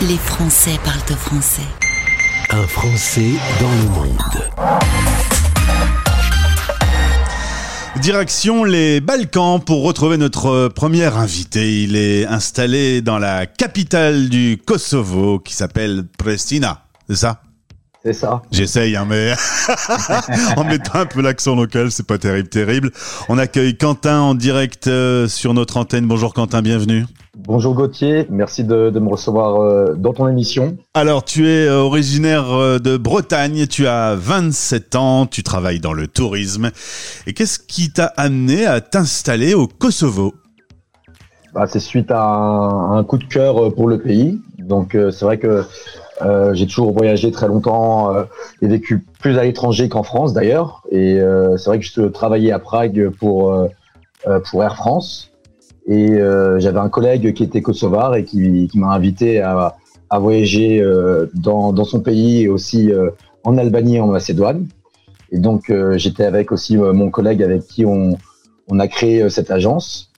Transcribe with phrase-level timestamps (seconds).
[0.00, 1.60] Les Français parlent au français.
[2.48, 4.50] Un Français dans le monde.
[8.00, 11.82] Direction les Balkans pour retrouver notre premier invité.
[11.82, 16.86] Il est installé dans la capitale du Kosovo qui s'appelle Pristina.
[17.10, 17.42] C'est ça?
[18.04, 18.42] C'est ça.
[18.50, 19.32] J'essaye, hein, mais
[20.56, 22.90] en mettant un peu l'accent local, c'est pas terrible, terrible.
[23.28, 26.06] On accueille Quentin en direct euh, sur notre antenne.
[26.06, 27.04] Bonjour Quentin, bienvenue.
[27.38, 30.76] Bonjour Gauthier, merci de, de me recevoir euh, dans ton émission.
[30.94, 36.08] Alors, tu es euh, originaire de Bretagne, tu as 27 ans, tu travailles dans le
[36.08, 36.72] tourisme.
[37.28, 40.34] Et qu'est-ce qui t'a amené à t'installer au Kosovo?
[41.54, 44.40] Bah, c'est suite à un, un coup de cœur pour le pays.
[44.58, 45.64] Donc c'est vrai que
[46.20, 48.24] euh, j'ai toujours voyagé très longtemps euh,
[48.60, 50.82] et vécu plus à l'étranger qu'en France d'ailleurs.
[50.90, 53.68] Et euh, c'est vrai que je travaillais à Prague pour, euh,
[54.26, 55.30] euh, pour Air France.
[55.88, 56.10] Et
[56.58, 59.74] j'avais un collègue qui était kosovar et qui, qui m'a invité à,
[60.10, 60.80] à voyager
[61.34, 62.92] dans, dans son pays et aussi
[63.42, 64.68] en Albanie et en Macédoine.
[65.32, 68.16] Et donc j'étais avec aussi mon collègue avec qui on,
[68.68, 70.12] on a créé cette agence.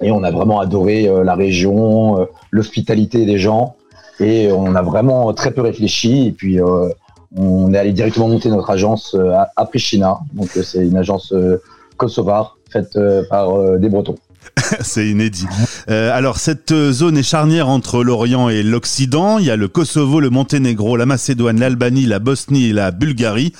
[0.00, 3.76] Et on a vraiment adoré la région, l'hospitalité des gens.
[4.20, 6.28] Et on a vraiment très peu réfléchi.
[6.28, 6.88] Et puis euh,
[7.36, 10.18] on est allé directement monter notre agence euh, à, à Pristina.
[10.32, 11.60] Donc euh, c'est une agence euh,
[11.96, 12.98] kosovar faite
[13.30, 14.16] par des Bretons.
[14.80, 15.46] C'est inédit.
[15.90, 19.38] Euh, alors, cette euh, zone est charnière entre l'Orient et l'Occident.
[19.38, 23.52] Il y a le Kosovo, le Monténégro, la Macédoine, l'Albanie, la Bosnie et la Bulgarie.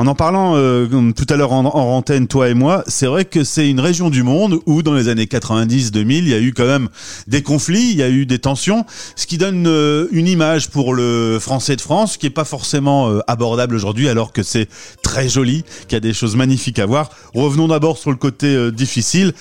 [0.00, 3.24] En en parlant euh, tout à l'heure en, en antenne, toi et moi, c'est vrai
[3.24, 6.52] que c'est une région du monde où, dans les années 90-2000, il y a eu
[6.52, 6.88] quand même
[7.26, 10.94] des conflits, il y a eu des tensions, ce qui donne euh, une image pour
[10.94, 14.68] le français de France qui est pas forcément euh, abordable aujourd'hui, alors que c'est
[15.02, 17.10] très joli, qu'il y a des choses magnifiques à voir.
[17.34, 19.32] Revenons d'abord sur le côté difficile.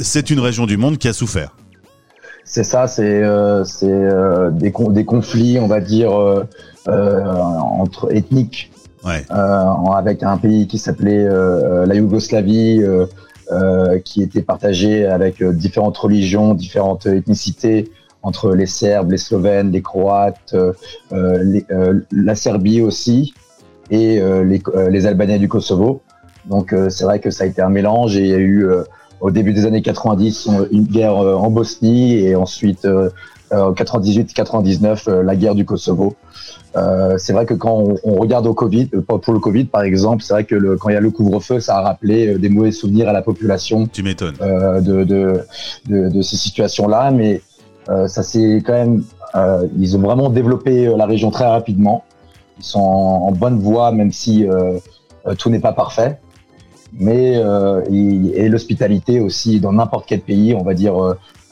[0.00, 1.54] C'est une région du monde qui a souffert.
[2.44, 6.44] C'est ça, c'est euh, euh, des, con- des conflits, on va dire, euh,
[6.88, 8.70] entre ethniques
[9.04, 9.24] Ouais.
[9.30, 11.24] avec un pays qui s'appelait
[11.86, 12.82] la Yougoslavie,
[14.04, 17.90] qui était partagé avec différentes religions, différentes ethnicités,
[18.22, 20.54] entre les Serbes, les Slovènes, les Croates,
[21.12, 21.64] les-
[22.10, 23.34] la Serbie aussi,
[23.90, 24.60] et les,
[24.90, 26.02] les Albanais du Kosovo.
[26.46, 28.66] Donc c'est vrai que ça a été un mélange et il y a eu
[29.20, 33.10] au début des années 90 on- une guerre euh, en Bosnie et ensuite euh,
[33.52, 36.14] euh, en 98-99 euh, la guerre du Kosovo.
[36.76, 39.82] Euh, c'est vrai que quand on, on regarde au Covid, euh, pour le Covid par
[39.82, 42.48] exemple, c'est vrai que le, quand il y a le couvre-feu, ça a rappelé des
[42.50, 44.34] mauvais souvenirs à la population Tu m'étonnes.
[44.42, 45.40] euh, de, de,
[45.88, 47.40] de, de ces situations-là, mais
[47.88, 49.02] euh, ça c'est quand même,
[49.34, 52.04] euh, ils ont vraiment développé la région très rapidement.
[52.58, 54.46] Ils sont en, bonne voie, même si
[55.38, 56.18] tout n'est pas parfait.
[56.92, 60.96] Mais euh, et, et l'hospitalité aussi dans n'importe quel pays, on va dire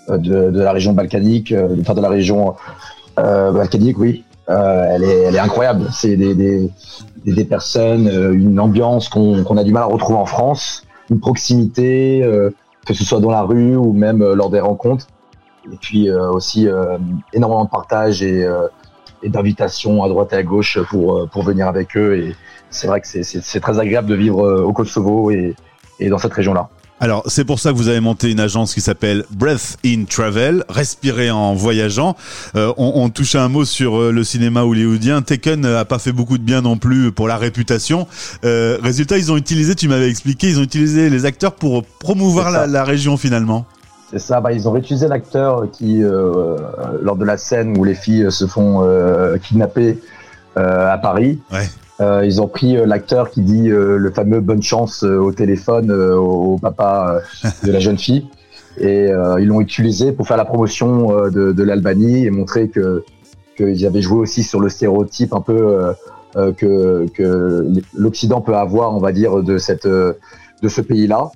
[0.08, 2.54] euh, de, de la région balkanique, euh, enfin de la région
[3.18, 5.88] euh, balkanique, oui, euh, elle, est, elle est incroyable.
[5.92, 6.70] C'est des, des,
[7.24, 12.22] des, personnes, euh, une ambiance qu'on a du mal à retrouver en France, une proximité,
[12.84, 15.06] que ce soit dans la rue ou même lors des rencontres.
[15.72, 16.68] Et puis aussi
[17.32, 18.44] énormément de partage et,
[19.26, 22.16] et d'invitation à droite et à gauche pour, euh, pour venir avec eux.
[22.16, 22.36] Et
[22.70, 25.54] c'est vrai que c'est- très agréable de vivre euh, au Kosovo et,
[25.98, 26.68] et dans cette région-là.
[26.98, 30.64] Alors, c'est pour ça que vous avez monté une agence qui s'appelle Breath in Travel,
[30.70, 32.16] respirer en voyageant.
[32.54, 35.20] Euh, on, on touche un mot sur euh, le cinéma hollywoodien.
[35.20, 38.06] Taken a pas fait beaucoup de bien non plus pour la réputation.
[38.46, 42.50] Euh, résultat, ils ont utilisé, tu m'avais expliqué, ils ont utilisé les acteurs pour promouvoir
[42.50, 43.66] la, la région finalement.
[44.10, 46.56] C'est ça, bah, ils ont réutilisé l'acteur qui, euh,
[47.02, 49.98] lors de la scène où les filles se font euh, kidnapper
[50.56, 51.68] euh, à Paris, Ouais.
[52.00, 55.32] euh, ils ont pris euh, l'acteur qui dit euh, le fameux bonne chance euh, au
[55.32, 58.26] téléphone euh, au, papa euh, de la jeune fille.
[58.78, 62.68] Et euh, ils l'ont utilisé pour faire la promotion euh, de, de l'Albanie et montrer
[62.68, 63.04] que
[63.56, 65.92] qu'ils avaient joué aussi sur le stéréotype un peu euh,
[66.36, 70.12] euh, que, que l'Occident peut avoir, on va dire, de cette euh,
[70.62, 71.30] de ce pays-là.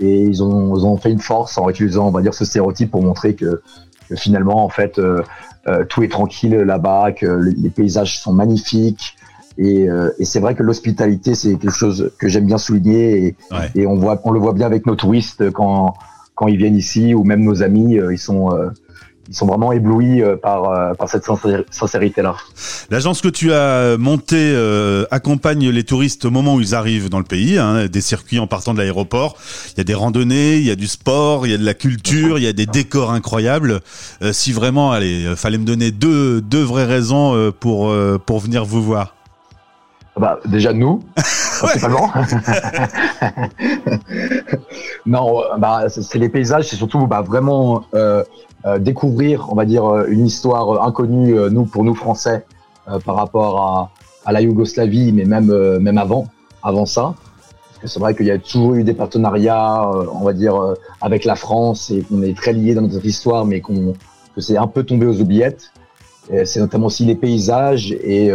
[0.00, 2.90] Et ils ont, ils ont fait une force en utilisant, on va dire, ce stéréotype
[2.90, 3.62] pour montrer que,
[4.08, 5.22] que finalement, en fait, euh,
[5.68, 9.16] euh, tout est tranquille là-bas, que le- les paysages sont magnifiques.
[9.56, 13.24] Et, euh, et c'est vrai que l'hospitalité, c'est quelque chose que j'aime bien souligner.
[13.26, 13.70] Et, Ouais.
[13.76, 15.94] et on, voit, on le voit bien avec nos touristes quand,
[16.34, 18.70] quand ils viennent ici, ou même nos amis, euh, ils sont, euh,
[19.28, 22.36] ils sont vraiment éblouis euh, par, euh, par cette sincéri- sincérité-là.
[22.90, 27.18] L'agence que tu as montée euh, accompagne les touristes au moment où ils arrivent dans
[27.18, 29.36] le pays, hein, des circuits en partant de l'aéroport.
[29.74, 31.74] Il y a des randonnées, il y a du sport, il y a de la
[31.74, 33.80] culture, il y a des décors incroyables.
[34.22, 38.18] Euh, si vraiment, allez, euh, fallait me donner deux, deux vraies raisons euh, pour, euh,
[38.24, 39.14] pour venir vous voir.
[40.16, 41.02] Bah, déjà nous,
[41.58, 42.12] principalement.
[45.06, 48.22] non, euh, bah, c'est c'est les paysages, c'est surtout bah, vraiment euh,
[48.78, 52.46] découvrir, on va dire, une histoire inconnue, nous pour nous Français,
[53.04, 53.90] par rapport
[54.24, 56.26] à, la Yougoslavie, mais même même avant,
[56.62, 57.14] avant ça.
[57.84, 60.54] C'est vrai qu'il y a toujours eu des partenariats, on va dire,
[61.02, 64.66] avec la France et qu'on est très liés dans notre histoire, mais que c'est un
[64.66, 65.70] peu tombé aux oubliettes.
[66.44, 68.32] C'est notamment aussi les paysages et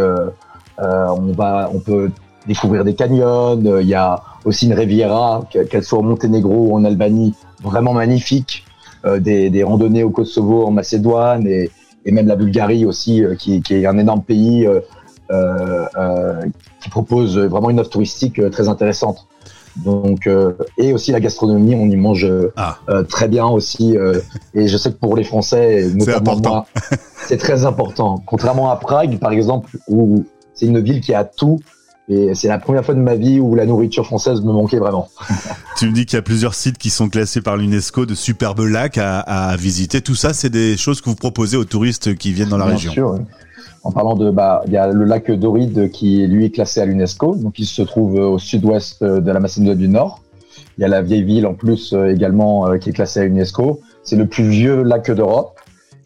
[0.78, 2.12] on va, on peut
[2.46, 3.60] découvrir des canyons.
[3.80, 8.64] Il y a aussi une Riviera, qu'elle soit au Monténégro ou en Albanie, vraiment magnifique.
[9.06, 11.70] Euh, des, des, randonnées au Kosovo, en Macédoine et,
[12.04, 14.80] et même la Bulgarie aussi, euh, qui, qui, est un énorme pays euh,
[15.30, 16.40] euh
[16.82, 19.26] qui propose vraiment une offre touristique très intéressante.
[19.84, 20.28] Donc
[20.78, 22.26] et aussi la gastronomie, on y mange
[22.56, 22.78] ah.
[23.08, 23.96] très bien aussi.
[24.54, 26.64] et je sais que pour les Français, notamment
[27.26, 28.22] c'est très important.
[28.26, 30.24] Contrairement à Prague, par exemple, où
[30.54, 31.60] c'est une ville qui a tout
[32.10, 35.08] et c'est la première fois de ma vie où la nourriture française me manquait vraiment.
[35.78, 38.60] tu me dis qu'il y a plusieurs sites qui sont classés par l'UNESCO de superbes
[38.60, 40.00] lacs à, à, visiter.
[40.00, 42.74] Tout ça, c'est des choses que vous proposez aux touristes qui viennent dans la Bien
[42.74, 42.92] région.
[42.92, 43.18] Sûr,
[43.84, 46.84] En parlant de, bah, il y a le lac Doride qui lui est classé à
[46.84, 50.20] l'UNESCO, donc il se trouve au sud-ouest de la Macédoine du Nord.
[50.80, 53.24] Il y a la vieille ville en plus euh, également euh, qui est classée à
[53.24, 53.80] l'UNESCO.
[54.02, 55.58] C'est le plus vieux lac d'Europe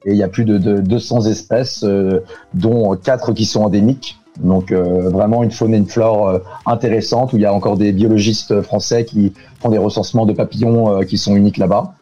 [0.05, 2.21] et il y a plus de, de 200 espèces, euh,
[2.53, 4.19] dont quatre qui sont endémiques.
[4.41, 7.77] Donc euh, vraiment une faune et une flore euh, intéressante où il y a encore
[7.77, 11.95] des biologistes français qui font des recensements de papillons euh, qui sont uniques là-bas.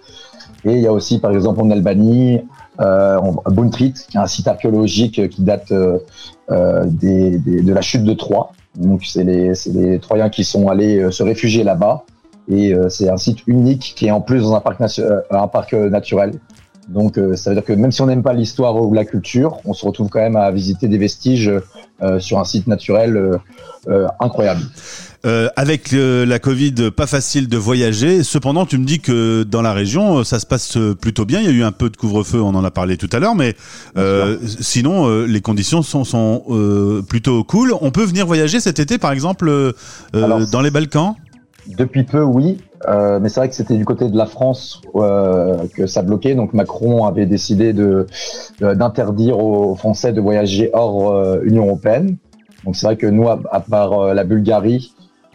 [0.64, 2.40] Et il y a aussi par exemple en Albanie
[2.80, 5.72] euh, Buntrit, qui est un site archéologique qui date
[6.50, 8.52] des, des, de la chute de Troie.
[8.76, 12.04] Donc c'est les, les, Troyens qui sont allés se réfugier là-bas.
[12.48, 14.80] Et c'est un site unique qui est en plus dans un parc,
[15.30, 16.32] un parc naturel.
[16.88, 19.72] Donc ça veut dire que même si on n'aime pas l'histoire ou la culture, on
[19.72, 21.50] se retrouve quand même à visiter des vestiges
[22.02, 23.36] euh, sur un site naturel euh,
[23.88, 24.62] euh, incroyable.
[25.24, 28.24] Euh, avec la Covid, pas facile de voyager.
[28.24, 31.38] Cependant, tu me dis que dans la région, ça se passe plutôt bien.
[31.38, 33.36] Il y a eu un peu de couvre-feu, on en a parlé tout à l'heure,
[33.36, 33.54] mais
[33.96, 37.72] euh, sinon, les conditions sont, sont plutôt cool.
[37.80, 39.72] On peut venir voyager cet été, par exemple,
[40.12, 41.14] dans les Balkans?
[41.78, 42.58] Depuis peu, oui.
[42.88, 46.34] Euh, mais c'est vrai que c'était du côté de la France euh, que ça bloquait.
[46.34, 48.06] Donc Macron avait décidé de
[48.60, 52.16] d'interdire aux Français de voyager hors euh, Union européenne.
[52.64, 54.92] Donc c'est vrai que nous, à, part euh, la Bulgarie,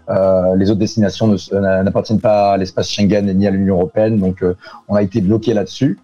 [0.10, 4.20] les autres destinations n'appartiennent pas à l'espace Schengen ni à l'Union européenne.
[4.20, 4.42] Donc
[4.88, 6.00] on a été bloqué là-dessus.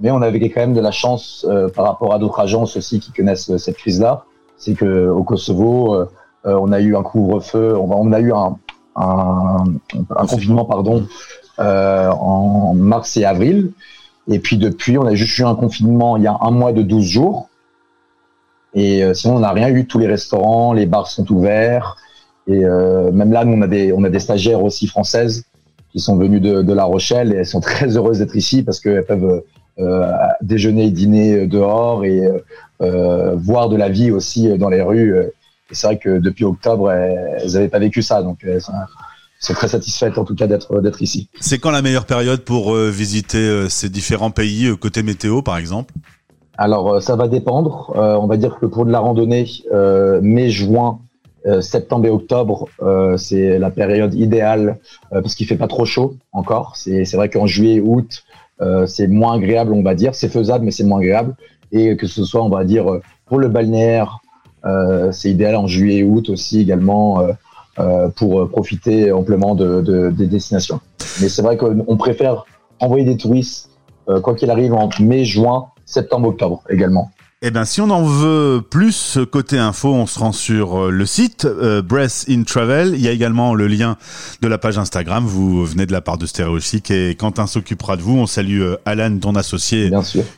[0.00, 1.44] Mais on avait quand même de la chance
[1.74, 4.22] par rapport à d'autres agences aussi qui connaissent cette crise-là.
[4.58, 6.04] C'est que au Kosovo,
[6.44, 8.56] on a eu un couvre-feu, on a eu un,
[8.98, 9.64] un,
[10.16, 11.06] un confinement pardon
[11.60, 13.72] euh, en mars et avril.
[14.28, 16.82] Et puis depuis, on a juste eu un confinement il y a un mois de
[16.82, 17.48] 12 jours.
[18.74, 19.86] Et euh, sinon, on n'a rien eu.
[19.86, 21.96] Tous les restaurants, les bars sont ouverts.
[22.46, 25.46] Et euh, même là, nous, on a des, on a des stagiaires aussi françaises
[25.90, 28.78] qui sont venues de, de La Rochelle et elles sont très heureuses d'être ici parce
[28.78, 29.42] qu'elles peuvent
[30.40, 32.28] déjeuner et dîner dehors et
[32.80, 35.30] voir de la vie aussi dans les rues
[35.70, 38.22] et c'est vrai que depuis octobre, elles n'avaient pas vécu ça.
[38.22, 38.62] Donc, elles
[39.40, 41.28] sont très satisfaites en tout cas d'être d'être ici.
[41.40, 45.42] C'est quand la meilleure période pour euh, visiter euh, ces différents pays euh, côté météo,
[45.42, 45.94] par exemple?
[46.56, 47.92] Alors, ça va dépendre.
[47.94, 49.46] on va dire que pour de la randonnée,
[50.22, 50.98] mai, juin,
[51.60, 52.68] septembre et octobre,
[53.16, 54.80] c'est la période idéale
[55.12, 56.74] parce qu'il fait pas trop chaud encore.
[56.74, 58.24] C'est vrai qu'en juillet, août,
[58.86, 60.16] c'est moins agréable, on va dire.
[60.16, 61.36] C'est faisable, mais c'est moins agréable.
[61.70, 62.86] Et que ce soit, on va dire,
[63.26, 64.18] pour le balnéaire,
[65.12, 67.32] c'est idéal en juillet et août aussi également euh,
[67.78, 70.80] euh, pour profiter amplement de, de, des destinations.
[71.20, 72.44] Mais c'est vrai qu'on préfère
[72.80, 73.70] envoyer des touristes,
[74.22, 77.10] quoi qu'il arrive, en mai, juin, septembre, octobre également.
[77.40, 81.06] Eh bien, si on en veut plus côté info, on se rend sur euh, le
[81.06, 82.94] site euh, Breath in Travel.
[82.96, 83.96] Il y a également le lien
[84.42, 85.24] de la page Instagram.
[85.24, 88.18] Vous venez de la part de Stéréochic et Quentin s'occupera de vous.
[88.18, 89.92] On salue euh, Alan, ton associé,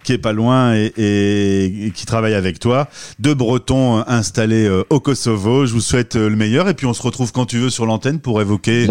[0.04, 2.86] qui est pas loin et, et, qui travaille avec toi.
[3.18, 5.64] Deux Bretons installés au Kosovo.
[5.64, 8.20] Je vous souhaite le meilleur et puis on se retrouve quand tu veux sur l'antenne
[8.20, 8.86] pour évoquer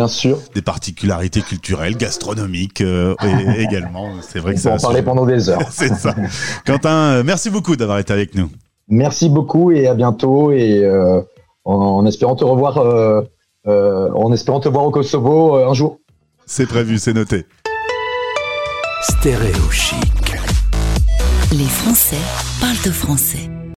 [0.56, 2.82] des particularités culturelles, gastronomiques
[3.60, 4.14] également.
[4.28, 4.72] C'est vrai que ça.
[4.72, 5.62] On en parler pendant des heures.
[5.70, 6.16] C'est ça.
[6.66, 8.50] Quentin, merci beaucoup d'avoir avec nous.
[8.90, 11.22] Merci beaucoup et à bientôt et euh,
[11.64, 13.22] en, espérant te revoir, euh,
[13.68, 16.00] euh, en espérant te voir au Kosovo un jour.
[16.46, 17.46] C'est prévu, c'est noté.
[19.02, 20.34] Stéréo chic.
[21.52, 22.18] Les Français
[22.60, 23.50] parlent de français.